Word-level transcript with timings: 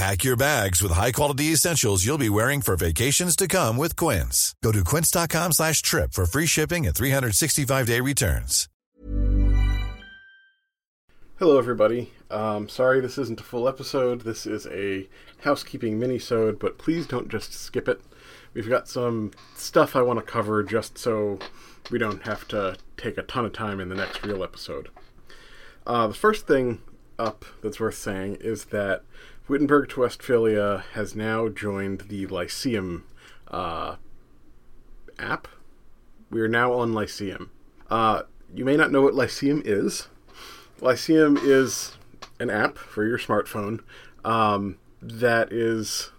Pack 0.00 0.24
your 0.24 0.34
bags 0.34 0.82
with 0.82 0.92
high-quality 0.92 1.52
essentials 1.52 2.06
you'll 2.06 2.16
be 2.16 2.30
wearing 2.30 2.62
for 2.62 2.74
vacations 2.74 3.36
to 3.36 3.46
come 3.46 3.76
with 3.76 3.96
Quince. 3.96 4.54
Go 4.62 4.72
to 4.72 4.82
quince.com 4.82 5.52
slash 5.52 5.82
trip 5.82 6.14
for 6.14 6.24
free 6.24 6.46
shipping 6.46 6.86
and 6.86 6.96
365-day 6.96 8.00
returns. 8.00 8.66
Hello, 11.38 11.58
everybody. 11.58 12.14
Um, 12.30 12.66
sorry 12.66 13.00
this 13.00 13.18
isn't 13.18 13.40
a 13.40 13.44
full 13.44 13.68
episode. 13.68 14.22
This 14.22 14.46
is 14.46 14.66
a 14.68 15.06
housekeeping 15.42 15.98
mini-sode, 15.98 16.58
but 16.58 16.78
please 16.78 17.06
don't 17.06 17.28
just 17.28 17.52
skip 17.52 17.86
it. 17.86 18.00
We've 18.54 18.70
got 18.70 18.88
some 18.88 19.32
stuff 19.54 19.94
I 19.94 20.00
want 20.00 20.18
to 20.18 20.24
cover 20.24 20.62
just 20.62 20.96
so 20.96 21.38
we 21.90 21.98
don't 21.98 22.22
have 22.22 22.48
to 22.48 22.78
take 22.96 23.18
a 23.18 23.22
ton 23.22 23.44
of 23.44 23.52
time 23.52 23.80
in 23.80 23.90
the 23.90 23.96
next 23.96 24.24
real 24.24 24.42
episode. 24.42 24.88
Uh, 25.86 26.06
the 26.06 26.14
first 26.14 26.46
thing 26.46 26.80
up 27.18 27.44
that's 27.62 27.78
worth 27.78 27.96
saying 27.96 28.38
is 28.40 28.64
that 28.66 29.02
Wittenberg 29.50 29.88
to 29.88 30.00
Westphalia 30.02 30.84
has 30.92 31.16
now 31.16 31.48
joined 31.48 32.02
the 32.02 32.24
Lyceum 32.26 33.04
uh, 33.48 33.96
app. 35.18 35.48
We 36.30 36.40
are 36.40 36.46
now 36.46 36.72
on 36.72 36.92
Lyceum. 36.92 37.50
Uh, 37.90 38.22
you 38.54 38.64
may 38.64 38.76
not 38.76 38.92
know 38.92 39.02
what 39.02 39.16
Lyceum 39.16 39.60
is. 39.64 40.06
Lyceum 40.80 41.36
is 41.36 41.96
an 42.38 42.48
app 42.48 42.78
for 42.78 43.04
your 43.04 43.18
smartphone 43.18 43.80
um, 44.24 44.78
that 45.02 45.52
is 45.52 46.12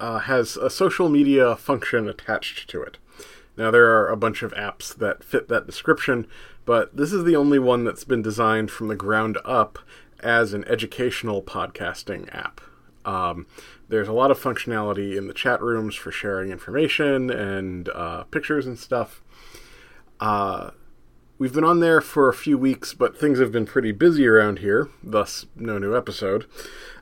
uh, 0.00 0.20
has 0.20 0.56
a 0.56 0.70
social 0.70 1.10
media 1.10 1.54
function 1.56 2.08
attached 2.08 2.70
to 2.70 2.80
it. 2.80 2.96
Now 3.54 3.70
there 3.70 3.90
are 3.90 4.08
a 4.08 4.16
bunch 4.16 4.42
of 4.42 4.54
apps 4.54 4.94
that 4.96 5.22
fit 5.22 5.48
that 5.48 5.66
description, 5.66 6.26
but 6.64 6.96
this 6.96 7.12
is 7.12 7.24
the 7.24 7.36
only 7.36 7.58
one 7.58 7.84
that's 7.84 8.04
been 8.04 8.22
designed 8.22 8.70
from 8.70 8.88
the 8.88 8.96
ground 8.96 9.36
up 9.44 9.78
as 10.22 10.52
an 10.52 10.64
educational 10.66 11.42
podcasting 11.42 12.32
app. 12.34 12.60
Um, 13.04 13.46
there's 13.88 14.08
a 14.08 14.12
lot 14.12 14.30
of 14.30 14.40
functionality 14.40 15.16
in 15.16 15.26
the 15.26 15.34
chat 15.34 15.60
rooms 15.60 15.94
for 15.94 16.12
sharing 16.12 16.50
information 16.50 17.30
and 17.30 17.88
uh, 17.90 18.24
pictures 18.24 18.66
and 18.66 18.78
stuff. 18.78 19.22
Uh, 20.20 20.70
we've 21.38 21.52
been 21.52 21.64
on 21.64 21.80
there 21.80 22.00
for 22.00 22.28
a 22.28 22.34
few 22.34 22.56
weeks, 22.56 22.94
but 22.94 23.18
things 23.18 23.40
have 23.40 23.52
been 23.52 23.66
pretty 23.66 23.92
busy 23.92 24.26
around 24.26 24.60
here, 24.60 24.88
thus, 25.02 25.46
no 25.56 25.78
new 25.78 25.96
episode. 25.96 26.46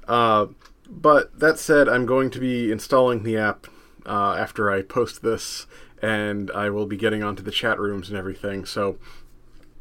Uh, 0.09 0.47
but 0.89 1.39
that 1.39 1.59
said, 1.59 1.89
I'm 1.89 2.07
going 2.07 2.31
to 2.31 2.41
be 2.41 2.73
installing 2.73 3.23
the 3.23 3.37
app 3.37 3.67
uh, 4.07 4.35
after 4.39 4.71
I 4.71 4.83
post 4.83 5.23
this, 5.23 5.67
and 6.03 6.51
I 6.53 6.71
will 6.71 6.87
be 6.87 6.97
getting 6.97 7.23
onto 7.23 7.43
the 7.43 7.51
chat 7.51 7.79
rooms 7.79 8.09
and 8.09 8.19
everything. 8.19 8.65
So 8.65 8.99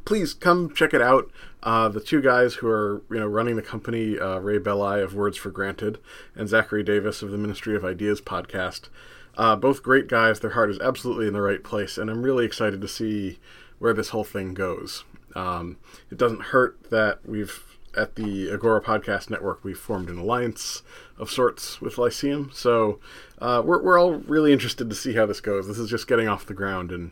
please 0.04 0.34
come 0.34 0.72
check 0.74 0.94
it 0.94 1.02
out. 1.02 1.30
Uh, 1.62 1.88
the 1.88 2.00
two 2.00 2.22
guys 2.22 2.54
who 2.54 2.68
are 2.68 3.02
you 3.10 3.18
know 3.20 3.26
running 3.26 3.56
the 3.56 3.62
company, 3.62 4.18
uh, 4.18 4.38
Ray 4.38 4.58
Belli 4.58 5.02
of 5.02 5.14
Words 5.14 5.36
for 5.36 5.50
Granted 5.50 5.98
and 6.34 6.48
Zachary 6.48 6.82
Davis 6.82 7.22
of 7.22 7.30
the 7.30 7.38
Ministry 7.38 7.76
of 7.76 7.84
Ideas 7.84 8.20
podcast, 8.20 8.88
uh, 9.36 9.56
both 9.56 9.82
great 9.82 10.08
guys. 10.08 10.40
Their 10.40 10.50
heart 10.50 10.70
is 10.70 10.80
absolutely 10.80 11.26
in 11.26 11.34
the 11.34 11.42
right 11.42 11.62
place, 11.62 11.98
and 11.98 12.10
I'm 12.10 12.22
really 12.22 12.46
excited 12.46 12.80
to 12.80 12.88
see 12.88 13.38
where 13.78 13.92
this 13.92 14.10
whole 14.10 14.24
thing 14.24 14.54
goes. 14.54 15.04
Um, 15.34 15.76
it 16.10 16.18
doesn't 16.18 16.42
hurt 16.44 16.90
that 16.90 17.20
we've 17.26 17.62
at 17.96 18.14
the 18.14 18.50
Agora 18.50 18.80
Podcast 18.80 19.30
Network 19.30 19.64
we've 19.64 19.78
formed 19.78 20.08
an 20.08 20.18
alliance 20.18 20.82
of 21.18 21.30
sorts 21.30 21.80
with 21.80 21.98
Lyceum, 21.98 22.50
so 22.54 23.00
uh, 23.38 23.62
we're 23.64 23.82
we're 23.82 23.98
all 23.98 24.14
really 24.14 24.52
interested 24.52 24.88
to 24.88 24.96
see 24.96 25.12
how 25.12 25.26
this 25.26 25.40
goes. 25.40 25.68
This 25.68 25.78
is 25.78 25.90
just 25.90 26.06
getting 26.06 26.28
off 26.28 26.46
the 26.46 26.54
ground, 26.54 26.90
and 26.90 27.10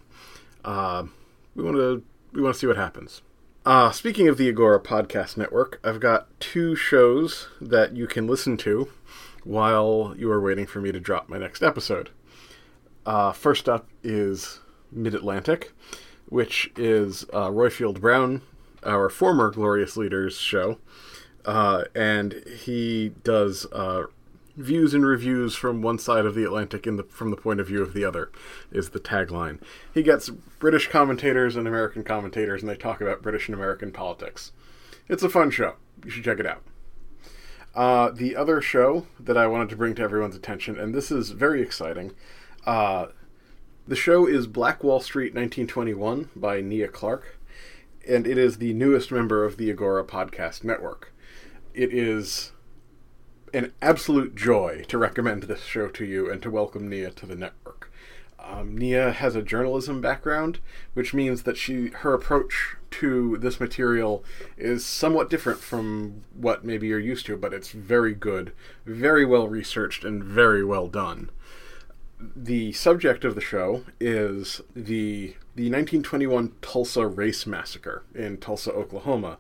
uh, 0.65 1.05
we 1.55 1.63
want 1.63 1.77
to 1.77 2.03
we 2.33 2.41
want 2.41 2.55
to 2.55 2.59
see 2.59 2.67
what 2.67 2.77
happens. 2.77 3.23
Uh, 3.69 3.91
speaking 3.91 4.29
of 4.29 4.39
the 4.39 4.49
Agora 4.49 4.81
Podcast 4.81 5.37
Network, 5.37 5.79
I've 5.85 6.01
got 6.01 6.29
two 6.41 6.75
shows 6.75 7.49
that 7.61 7.95
you 7.95 8.07
can 8.07 8.27
listen 8.27 8.57
to 8.57 8.89
while 9.45 10.15
you 10.17 10.31
are 10.31 10.41
waiting 10.41 10.65
for 10.65 10.81
me 10.81 10.91
to 10.91 10.99
drop 10.99 11.29
my 11.29 11.37
next 11.37 11.63
episode. 11.63 12.09
Uh, 13.05 13.31
first 13.33 13.69
up 13.69 13.87
is 14.03 14.61
Mid 14.91 15.15
Atlantic, 15.15 15.75
which 16.31 16.73
is 16.79 17.25
uh, 17.25 17.51
Roifield 17.51 18.01
Brown, 18.01 18.41
our 18.85 19.11
former 19.11 19.51
Glorious 19.51 19.99
Leaders 19.99 20.39
show. 20.39 20.79
Uh, 21.45 21.85
and 21.95 22.43
he 22.61 23.11
does 23.23 23.67
uh, 23.71 24.05
views 24.59 24.93
and 24.93 25.07
reviews 25.07 25.55
from 25.55 25.81
one 25.83 25.99
side 25.99 26.27
of 26.27 26.35
the 26.35 26.45
Atlantic 26.45 26.87
in 26.87 26.97
the, 26.97 27.05
from 27.05 27.31
the 27.31 27.37
point 27.37 27.61
of 27.61 27.69
view 27.69 27.81
of 27.81 27.95
the 27.95 28.05
other 28.05 28.31
is 28.73 28.91
the 28.91 29.01
tagline. 29.01 29.61
He 29.95 30.03
gets 30.03 30.29
British 30.59 30.89
commentators 30.89 31.55
and 31.55 31.69
American 31.69 32.03
commentators, 32.03 32.61
and 32.61 32.69
they 32.69 32.77
talk 32.77 33.01
about 33.01 33.23
British 33.23 33.47
and 33.49 33.55
American 33.55 33.93
politics. 33.93 34.53
It's 35.09 35.23
a 35.23 35.29
fun 35.29 35.51
show. 35.51 35.75
You 36.05 36.11
should 36.11 36.25
check 36.25 36.41
it 36.41 36.47
out. 36.47 36.63
Uh, 37.75 38.11
the 38.11 38.35
other 38.35 38.61
show 38.61 39.07
that 39.21 39.37
I 39.37 39.47
wanted 39.47 39.69
to 39.71 39.77
bring 39.77 39.95
to 39.95 40.03
everyone's 40.03 40.35
attention, 40.35 40.79
and 40.79 40.93
this 40.93 41.13
is 41.13 41.31
very 41.31 41.63
exciting, 41.63 42.13
uh, 42.67 43.07
the 43.87 43.97
show 43.97 44.27
is 44.27 44.47
Black 44.47 44.83
Wall 44.83 45.01
Street 45.01 45.35
1921 45.35 46.31
by 46.35 46.61
Nia 46.61 46.89
Clark, 46.89 47.39
and 48.07 48.27
it 48.27 48.37
is 48.37 48.59
the 48.59 48.75
newest 48.75 49.13
member 49.13 49.45
of 49.45 49.57
the 49.57 49.71
Agora 49.71 50.05
Podcast 50.05 50.65
Network. 50.65 51.15
It 51.73 51.95
is 51.95 52.53
an 53.55 53.73
absolute 53.81 54.35
joy 54.35 54.85
to 54.89 54.99
recommend 54.99 55.45
this 55.45 55.65
show 55.65 55.89
to 55.89 56.05
you 56.05 56.31
and 56.31 56.43
to 56.43 56.51
welcome 56.51 56.89
Nia 56.89 57.11
to 57.11 57.27
the 57.27 57.37
network. 57.37 57.91
Um, 58.39 58.77
Nia 58.79 59.13
has 59.13 59.35
a 59.37 59.43
journalism 59.43 60.01
background, 60.01 60.59
which 60.95 61.13
means 61.13 61.43
that 61.43 61.57
she 61.57 61.89
her 61.89 62.15
approach 62.15 62.77
to 62.93 63.37
this 63.39 63.61
material 63.61 64.25
is 64.57 64.87
somewhat 64.87 65.29
different 65.29 65.61
from 65.61 66.25
what 66.33 66.65
maybe 66.65 66.87
you're 66.87 66.99
used 66.99 67.27
to, 67.27 67.37
but 67.37 67.53
it's 67.53 67.73
very 67.73 68.15
good, 68.15 68.53
very 68.87 69.25
well 69.25 69.49
researched, 69.49 70.05
and 70.05 70.25
very 70.25 70.65
well 70.65 70.89
done. 70.89 71.31
The 72.19 72.73
subject 72.73 73.25
of 73.25 73.35
the 73.35 73.41
show 73.41 73.85
is 74.01 74.63
the 74.75 75.37
the 75.55 75.71
1921 75.71 76.53
Tulsa 76.63 77.07
Race 77.07 77.47
Massacre 77.47 78.05
in 78.15 78.39
Tulsa, 78.39 78.73
Oklahoma, 78.73 79.39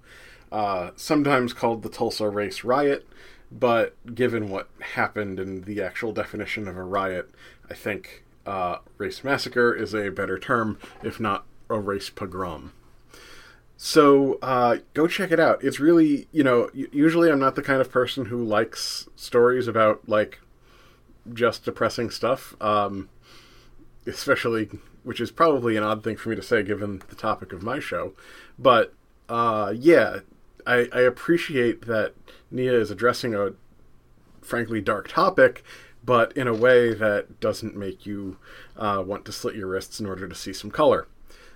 uh, 0.53 0.91
sometimes 0.97 1.53
called 1.53 1.83
the 1.83 1.89
Tulsa 1.89 2.29
Race 2.29 2.63
Riot 2.63 3.07
but 3.51 3.97
given 4.15 4.51
what 4.51 4.69
happened 4.81 5.41
and 5.41 5.65
the 5.65 5.83
actual 5.83 6.13
definition 6.13 6.69
of 6.69 6.77
a 6.77 6.83
riot, 6.83 7.31
I 7.71 7.75
think 7.75 8.25
uh, 8.47 8.79
race 8.97 9.25
massacre 9.25 9.75
is 9.75 9.95
a 9.95 10.11
better 10.11 10.39
term, 10.39 10.79
if 11.03 11.19
not 11.19 11.45
a 11.71 11.79
race 11.79 12.11
pogrom. 12.11 12.73
So 13.77 14.39
uh, 14.43 14.79
go 14.93 15.07
check 15.07 15.31
it 15.31 15.39
out. 15.39 15.63
It's 15.63 15.79
really, 15.79 16.27
you 16.33 16.43
know, 16.43 16.69
usually 16.75 17.31
I'm 17.31 17.39
not 17.39 17.55
the 17.55 17.63
kind 17.63 17.81
of 17.81 17.93
person 17.93 18.27
who 18.27 18.43
likes 18.43 19.09
stories 19.15 19.69
about 19.69 20.09
like 20.09 20.41
just 21.33 21.65
depressing 21.65 22.11
stuff, 22.11 22.57
um, 22.61 23.09
especially, 24.05 24.69
which 25.05 25.21
is 25.21 25.31
probably 25.31 25.77
an 25.77 25.85
odd 25.85 26.03
thing 26.03 26.17
for 26.17 26.31
me 26.31 26.37
to 26.37 26.43
say 26.43 26.63
given 26.63 27.03
the 27.09 27.15
topic 27.15 27.53
of 27.53 27.63
my 27.63 27.79
show. 27.79 28.15
But 28.59 28.95
uh, 29.29 29.73
yeah, 29.77 30.21
I, 30.69 30.89
I 30.93 31.01
appreciate 31.01 31.87
that 31.87 32.15
Nia 32.51 32.79
is 32.79 32.91
addressing 32.91 33.35
a 33.35 33.55
frankly 34.43 34.83
dark 34.83 35.09
topic, 35.09 35.65
but 36.05 36.37
in 36.37 36.47
a 36.47 36.55
way 36.55 36.93
that 36.93 37.41
doesn't 37.41 37.75
make 37.75 38.05
you 38.05 38.37
uh, 38.77 39.03
want 39.05 39.25
to 39.25 39.33
slit 39.33 39.57
your 39.57 39.67
wrists 39.67 39.99
in 39.99 40.07
order 40.07 40.29
to 40.29 40.35
see 40.35 40.53
some 40.53 40.71
color. 40.71 41.09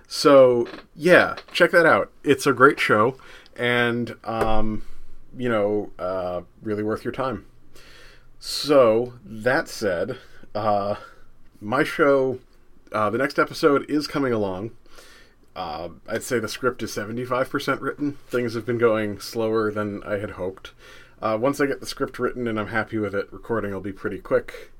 So 0.07 0.67
yeah, 0.95 1.35
check 1.51 1.69
that 1.71 1.85
out. 1.85 2.11
It's 2.23 2.47
a 2.47 2.53
great 2.53 2.79
show, 2.79 3.15
and 3.55 4.15
um, 4.23 4.83
you 5.37 5.47
know, 5.47 5.91
uh, 5.99 6.41
really 6.61 6.83
worth 6.83 7.03
your 7.03 7.13
time. 7.13 7.45
So 8.39 9.13
that 9.23 9.69
said, 9.69 10.17
uh, 10.53 10.95
my 11.61 11.83
show, 11.83 12.39
uh, 12.91 13.09
the 13.11 13.17
next 13.17 13.39
episode 13.39 13.89
is 13.89 14.07
coming 14.07 14.33
along. 14.33 14.71
Uh, 15.55 15.89
I'd 16.07 16.23
say 16.23 16.39
the 16.39 16.47
script 16.47 16.81
is 16.83 16.91
75% 16.91 17.81
written. 17.81 18.17
Things 18.27 18.55
have 18.55 18.65
been 18.65 18.77
going 18.77 19.19
slower 19.19 19.71
than 19.71 20.03
I 20.03 20.17
had 20.17 20.31
hoped. 20.31 20.71
Uh, 21.21 21.37
once 21.39 21.61
I 21.61 21.67
get 21.67 21.79
the 21.79 21.85
script 21.85 22.19
written 22.19 22.47
and 22.47 22.59
I'm 22.59 22.67
happy 22.67 22.97
with 22.97 23.15
it, 23.15 23.31
recording 23.31 23.71
will 23.71 23.81
be 23.81 23.93
pretty 23.93 24.19
quick. 24.19 24.71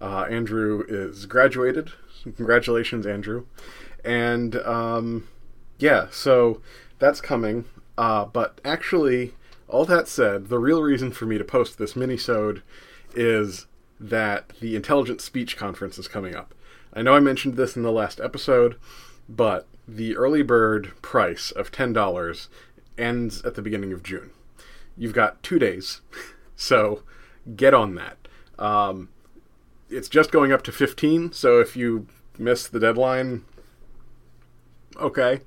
Uh, 0.00 0.26
Andrew 0.28 0.84
is 0.88 1.26
graduated. 1.26 1.92
Congratulations, 2.24 3.06
Andrew. 3.06 3.46
And 4.04 4.56
um, 4.56 5.28
yeah, 5.78 6.08
so 6.10 6.60
that's 6.98 7.20
coming. 7.20 7.64
Uh, 7.96 8.24
but 8.26 8.60
actually, 8.64 9.34
all 9.66 9.84
that 9.84 10.08
said, 10.08 10.48
the 10.48 10.58
real 10.58 10.82
reason 10.82 11.10
for 11.10 11.26
me 11.26 11.38
to 11.38 11.44
post 11.44 11.78
this 11.78 11.96
mini-sode 11.96 12.62
is 13.14 13.66
that 13.98 14.52
the 14.60 14.76
Intelligent 14.76 15.20
Speech 15.20 15.56
Conference 15.56 15.98
is 15.98 16.08
coming 16.08 16.34
up. 16.34 16.54
I 16.92 17.02
know 17.02 17.14
I 17.14 17.20
mentioned 17.20 17.56
this 17.56 17.76
in 17.76 17.82
the 17.82 17.92
last 17.92 18.20
episode, 18.20 18.76
but 19.28 19.66
the 19.88 20.16
early 20.16 20.42
bird 20.42 20.92
price 21.00 21.50
of 21.50 21.72
$10 21.72 22.48
ends 22.98 23.42
at 23.44 23.54
the 23.54 23.62
beginning 23.62 23.92
of 23.92 24.02
June. 24.02 24.30
You've 24.96 25.14
got 25.14 25.42
two 25.42 25.58
days, 25.58 26.02
so 26.56 27.02
get 27.56 27.72
on 27.72 27.94
that. 27.94 28.18
Um, 28.58 29.08
it's 29.88 30.08
just 30.08 30.30
going 30.30 30.52
up 30.52 30.62
to 30.64 30.72
15, 30.72 31.32
so 31.32 31.60
if 31.60 31.74
you 31.76 32.06
miss 32.36 32.68
the 32.68 32.80
deadline, 32.80 33.44
okay. 35.00 35.40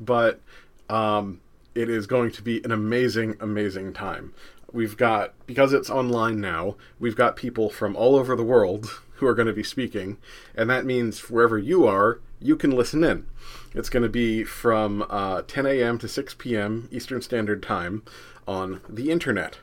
But 0.00 0.40
um, 0.88 1.40
it 1.74 1.88
is 1.88 2.06
going 2.06 2.32
to 2.32 2.42
be 2.42 2.62
an 2.64 2.72
amazing, 2.72 3.36
amazing 3.40 3.92
time. 3.92 4.34
We've 4.74 4.96
got, 4.96 5.34
because 5.46 5.72
it's 5.72 5.88
online 5.88 6.40
now, 6.40 6.74
we've 6.98 7.14
got 7.14 7.36
people 7.36 7.70
from 7.70 7.94
all 7.94 8.16
over 8.16 8.34
the 8.34 8.42
world 8.42 9.00
who 9.14 9.26
are 9.28 9.34
going 9.34 9.46
to 9.46 9.54
be 9.54 9.62
speaking, 9.62 10.18
and 10.56 10.68
that 10.68 10.84
means 10.84 11.30
wherever 11.30 11.56
you 11.56 11.86
are, 11.86 12.20
you 12.40 12.56
can 12.56 12.72
listen 12.72 13.04
in. 13.04 13.26
It's 13.72 13.88
going 13.88 14.02
to 14.02 14.08
be 14.08 14.42
from 14.42 15.06
uh, 15.08 15.42
10 15.46 15.64
a.m. 15.66 15.98
to 15.98 16.08
6 16.08 16.34
p.m. 16.34 16.88
Eastern 16.90 17.22
Standard 17.22 17.62
Time 17.62 18.02
on 18.48 18.80
the 18.88 19.12
internet. 19.12 19.58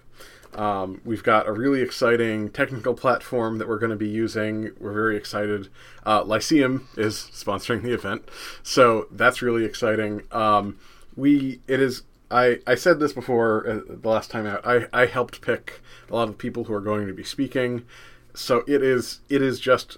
Um, 0.53 1.01
we've 1.03 1.23
got 1.23 1.45
a 1.45 1.51
really 1.51 1.81
exciting 1.81 2.49
technical 2.49 2.93
platform 2.93 3.57
that 3.57 3.67
we're 3.67 3.79
going 3.79 3.91
to 3.91 3.97
be 3.97 4.07
using. 4.07 4.71
We're 4.79 4.93
very 4.93 5.17
excited. 5.17 5.67
Uh, 6.05 6.23
Lyceum 6.23 6.87
is 6.95 7.15
sponsoring 7.33 7.83
the 7.83 7.93
event, 7.93 8.29
so 8.63 9.07
that's 9.11 9.41
really 9.41 9.65
exciting. 9.65 10.23
Um, 10.31 10.77
we 11.17 11.59
it 11.67 11.81
is. 11.81 12.03
I, 12.31 12.59
I 12.65 12.75
said 12.75 12.99
this 12.99 13.13
before 13.13 13.67
uh, 13.67 13.79
the 13.87 14.09
last 14.09 14.31
time 14.31 14.45
out. 14.45 14.65
I, 14.65 14.87
I 14.93 15.05
helped 15.05 15.41
pick 15.41 15.81
a 16.09 16.13
lot 16.13 16.23
of 16.23 16.29
the 16.29 16.35
people 16.35 16.65
who 16.65 16.73
are 16.73 16.81
going 16.81 17.07
to 17.07 17.13
be 17.13 17.23
speaking, 17.23 17.85
so 18.33 18.63
it 18.67 18.81
is 18.81 19.19
it 19.29 19.41
is 19.41 19.59
just 19.59 19.97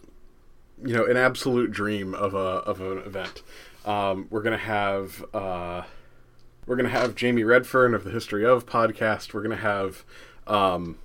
you 0.84 0.94
know 0.94 1.06
an 1.06 1.18
absolute 1.18 1.72
dream 1.72 2.14
of 2.14 2.34
a 2.34 2.38
of 2.38 2.82
an 2.82 3.00
event. 3.00 3.44
Um, 3.86 4.28
we're 4.30 4.42
gonna 4.42 4.58
have 4.58 5.24
uh, 5.34 5.84
we're 6.66 6.76
gonna 6.76 6.90
have 6.90 7.16
Jamie 7.16 7.44
Redfern 7.44 7.94
of 7.94 8.04
the 8.04 8.12
History 8.12 8.46
of 8.46 8.66
podcast. 8.66 9.34
We're 9.34 9.44
gonna 9.44 9.56
have 9.58 10.04
um, 10.48 10.98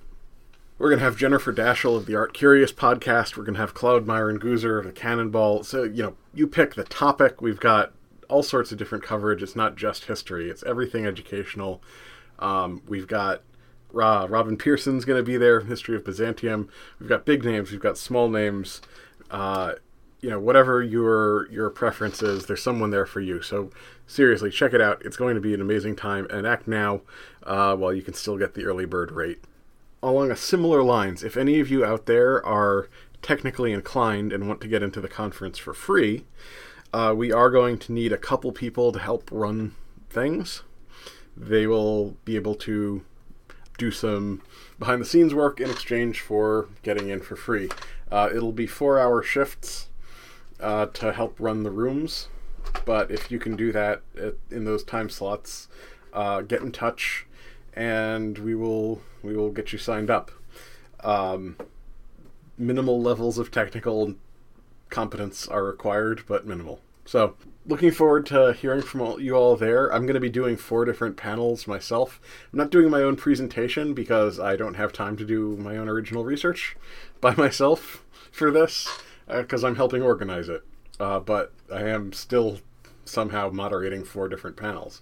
we're 0.77 0.89
gonna 0.89 1.01
have 1.01 1.17
Jennifer 1.17 1.53
Dasal 1.53 1.97
of 1.97 2.05
the 2.05 2.15
Art 2.15 2.33
Curious 2.33 2.71
podcast. 2.71 3.37
We're 3.37 3.43
gonna 3.43 3.59
have 3.59 3.73
Claude 3.73 4.05
Myron 4.07 4.39
Goozer 4.39 4.79
of 4.79 4.85
the 4.85 4.91
Cannonball. 4.91 5.63
So 5.63 5.83
you 5.83 6.03
know 6.03 6.15
you 6.33 6.47
pick 6.47 6.75
the 6.75 6.85
topic. 6.85 7.41
We've 7.41 7.59
got 7.59 7.93
all 8.29 8.43
sorts 8.43 8.71
of 8.71 8.77
different 8.77 9.03
coverage. 9.03 9.43
It's 9.43 9.55
not 9.55 9.75
just 9.75 10.05
history. 10.05 10.49
It's 10.49 10.63
everything 10.63 11.05
educational. 11.05 11.81
Um, 12.37 12.81
we've 12.87 13.07
got 13.07 13.41
uh, 13.93 14.27
Robin 14.29 14.55
Pierson's 14.55 15.03
going 15.03 15.19
to 15.19 15.23
be 15.23 15.37
there, 15.37 15.61
History 15.61 15.95
of 15.95 16.05
Byzantium. 16.05 16.69
We've 16.99 17.09
got 17.09 17.25
big 17.25 17.43
names, 17.43 17.71
we've 17.71 17.79
got 17.79 17.97
small 17.97 18.29
names. 18.29 18.81
Uh, 19.29 19.73
you 20.21 20.29
know, 20.29 20.39
whatever 20.39 20.83
your 20.83 21.49
your 21.49 21.69
preference 21.69 22.21
is, 22.21 22.45
there's 22.45 22.61
someone 22.61 22.91
there 22.91 23.05
for 23.05 23.21
you. 23.21 23.41
So 23.41 23.71
seriously, 24.05 24.51
check 24.51 24.73
it 24.73 24.81
out. 24.81 25.01
It's 25.05 25.17
going 25.17 25.35
to 25.35 25.41
be 25.41 25.53
an 25.53 25.61
amazing 25.61 25.95
time, 25.95 26.27
and 26.29 26.45
act 26.45 26.67
now 26.67 27.01
uh, 27.43 27.75
while 27.75 27.93
you 27.93 28.01
can 28.01 28.13
still 28.13 28.37
get 28.37 28.53
the 28.53 28.65
early 28.65 28.85
bird 28.85 29.11
rate. 29.11 29.43
Along 30.03 30.31
a 30.31 30.35
similar 30.35 30.83
lines, 30.83 31.23
if 31.23 31.37
any 31.37 31.59
of 31.59 31.69
you 31.69 31.85
out 31.85 32.05
there 32.05 32.45
are 32.45 32.89
technically 33.21 33.71
inclined 33.73 34.31
and 34.31 34.47
want 34.47 34.61
to 34.61 34.67
get 34.67 34.83
into 34.83 35.01
the 35.01 35.09
conference 35.09 35.57
for 35.57 35.73
free, 35.73 36.25
uh, 36.93 37.13
we 37.15 37.31
are 37.31 37.49
going 37.49 37.77
to 37.77 37.91
need 37.91 38.11
a 38.11 38.17
couple 38.17 38.51
people 38.51 38.91
to 38.91 38.99
help 38.99 39.29
run 39.31 39.75
things. 40.09 40.63
They 41.35 41.67
will 41.67 42.17
be 42.25 42.35
able 42.35 42.55
to 42.55 43.03
do 43.77 43.91
some 43.91 44.41
behind 44.77 45.01
the 45.01 45.05
scenes 45.05 45.33
work 45.33 45.59
in 45.59 45.69
exchange 45.69 46.21
for 46.21 46.67
getting 46.83 47.09
in 47.09 47.21
for 47.21 47.35
free. 47.35 47.69
Uh, 48.11 48.29
it'll 48.33 48.51
be 48.51 48.67
four 48.67 48.99
hour 48.99 49.21
shifts 49.21 49.87
uh, 50.59 50.87
to 50.87 51.13
help 51.13 51.35
run 51.39 51.63
the 51.63 51.71
rooms, 51.71 52.27
but 52.85 53.09
if 53.09 53.31
you 53.31 53.39
can 53.39 53.55
do 53.55 53.71
that 53.71 54.01
at, 54.17 54.35
in 54.51 54.65
those 54.65 54.83
time 54.83 55.09
slots, 55.09 55.67
uh, 56.11 56.41
get 56.41 56.61
in 56.61 56.71
touch, 56.71 57.25
and 57.73 58.37
we 58.39 58.55
will 58.55 59.01
we 59.23 59.35
will 59.35 59.51
get 59.51 59.71
you 59.71 59.79
signed 59.79 60.09
up. 60.09 60.31
Um, 61.01 61.55
minimal 62.57 63.01
levels 63.01 63.37
of 63.37 63.51
technical 63.51 64.15
competence 64.89 65.47
are 65.47 65.63
required, 65.63 66.23
but 66.27 66.45
minimal. 66.45 66.81
So, 67.05 67.35
looking 67.65 67.91
forward 67.91 68.25
to 68.27 68.53
hearing 68.53 68.81
from 68.81 69.01
all, 69.01 69.19
you 69.19 69.35
all 69.35 69.55
there. 69.55 69.91
I'm 69.91 70.03
going 70.03 70.13
to 70.13 70.19
be 70.19 70.29
doing 70.29 70.57
four 70.57 70.85
different 70.85 71.17
panels 71.17 71.67
myself. 71.67 72.19
I'm 72.51 72.57
not 72.57 72.69
doing 72.69 72.89
my 72.89 73.01
own 73.01 73.15
presentation 73.15 73.93
because 73.93 74.39
I 74.39 74.55
don't 74.55 74.75
have 74.75 74.93
time 74.93 75.17
to 75.17 75.25
do 75.25 75.57
my 75.57 75.77
own 75.77 75.89
original 75.89 76.23
research 76.23 76.77
by 77.19 77.35
myself 77.37 78.05
for 78.31 78.51
this 78.51 78.87
because 79.27 79.63
uh, 79.63 79.67
I'm 79.67 79.75
helping 79.75 80.01
organize 80.01 80.49
it. 80.49 80.63
Uh, 80.99 81.19
but 81.19 81.53
I 81.73 81.83
am 81.83 82.13
still 82.13 82.59
somehow 83.05 83.49
moderating 83.49 84.03
four 84.03 84.29
different 84.29 84.57
panels 84.57 85.01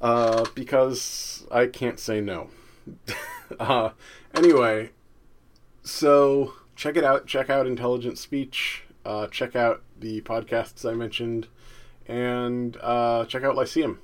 uh, 0.00 0.44
because 0.54 1.46
I 1.50 1.66
can't 1.66 1.98
say 1.98 2.20
no. 2.20 2.50
Uh, 3.60 3.90
anyway, 4.34 4.90
so 5.82 6.54
check 6.74 6.96
it 6.96 7.04
out. 7.04 7.26
Check 7.26 7.50
out 7.50 7.66
Intelligent 7.66 8.16
Speech. 8.16 8.84
Uh, 9.04 9.26
check 9.28 9.54
out 9.54 9.82
the 9.98 10.20
podcasts 10.22 10.88
I 10.88 10.94
mentioned, 10.94 11.48
and 12.06 12.76
uh, 12.80 13.24
check 13.26 13.42
out 13.44 13.56
Lyceum. 13.56 13.98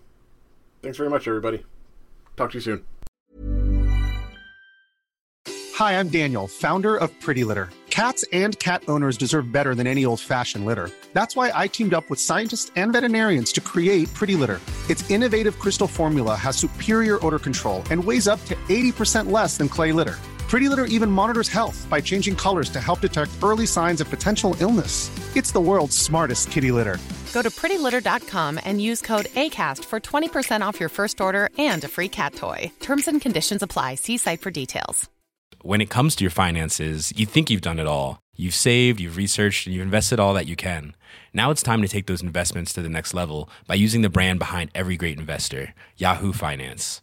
Thanks 0.83 0.99
very 0.99 1.11
much, 1.11 1.27
everybody. 1.29 1.65
Talk 2.37 2.51
to 2.53 2.59
you 2.59 2.61
soon. 2.61 2.85
Hi, 5.75 5.99
I'm 5.99 6.09
Daniel, 6.09 6.47
founder 6.47 6.97
of 6.97 7.11
Pretty 7.21 7.43
Litter. 7.45 7.71
Cats 7.89 8.25
and 8.33 8.59
cat 8.59 8.83
owners 8.87 9.17
deserve 9.17 9.51
better 9.51 9.75
than 9.75 9.87
any 9.87 10.05
old 10.05 10.21
fashioned 10.21 10.65
litter. 10.65 10.91
That's 11.13 11.35
why 11.35 11.53
I 11.55 11.67
teamed 11.69 11.95
up 11.95 12.09
with 12.09 12.21
scientists 12.21 12.71
and 12.77 12.93
veterinarians 12.93 13.53
to 13.53 13.61
create 13.61 14.13
Pretty 14.15 14.37
Litter. 14.37 14.61
Its 14.89 15.11
innovative 15.11 15.59
crystal 15.59 15.87
formula 15.87 16.35
has 16.37 16.57
superior 16.57 17.25
odor 17.27 17.39
control 17.39 17.83
and 17.91 18.03
weighs 18.03 18.29
up 18.29 18.45
to 18.47 18.55
80% 18.69 19.31
less 19.31 19.57
than 19.57 19.69
clay 19.69 19.93
litter. 19.93 20.19
Pretty 20.51 20.69
Litter 20.69 20.87
even 20.87 21.09
monitors 21.13 21.49
health 21.49 21.87
by 21.89 22.01
changing 22.01 22.35
colors 22.35 22.71
to 22.71 22.81
help 22.81 22.99
detect 22.99 23.31
early 23.41 23.67
signs 23.67 24.01
of 24.01 24.11
potential 24.11 24.57
illness. 24.59 25.09
It's 25.37 25.53
the 25.53 25.61
world's 25.61 25.97
smartest 25.97 26.51
kitty 26.51 26.73
litter. 26.73 26.99
Go 27.33 27.41
to 27.41 27.51
prettylitter.com 27.51 28.59
and 28.65 28.83
use 28.83 29.01
code 29.01 29.27
ACAST 29.27 29.85
for 29.85 30.01
20% 30.01 30.61
off 30.63 30.81
your 30.81 30.89
first 30.89 31.21
order 31.21 31.51
and 31.57 31.85
a 31.85 31.89
free 31.89 32.09
cat 32.09 32.35
toy. 32.35 32.73
Terms 32.81 33.07
and 33.07 33.21
conditions 33.21 33.63
apply. 33.63 33.95
See 33.95 34.17
site 34.17 34.41
for 34.41 34.51
details. 34.51 35.09
When 35.63 35.81
it 35.81 35.91
comes 35.91 36.17
to 36.17 36.25
your 36.25 36.33
finances, 36.33 37.13
you 37.15 37.27
think 37.27 37.49
you've 37.49 37.61
done 37.61 37.79
it 37.79 37.87
all. 37.87 38.19
You've 38.35 38.55
saved, 38.55 38.99
you've 38.99 39.17
researched, 39.19 39.69
and 39.69 39.77
you've 39.77 39.85
invested 39.85 40.19
all 40.19 40.35
that 40.35 40.49
you 40.49 40.57
can. 40.57 40.97
Now 41.33 41.53
it's 41.53 41.63
time 41.63 41.83
to 41.83 41.89
take 41.89 42.07
those 42.07 42.23
investments 42.23 42.73
to 42.73 42.83
the 42.83 42.89
next 42.89 43.15
level 43.15 43.49
by 43.69 43.77
using 43.77 44.03
the 44.03 44.09
brand 44.09 44.41
behind 44.41 44.73
every 44.75 44.97
great 44.97 45.17
investor, 45.17 45.75
Yahoo 45.97 46.33
Finance. 46.33 47.03